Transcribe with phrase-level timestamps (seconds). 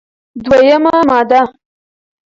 [0.43, 1.41] دوه یمه ماده: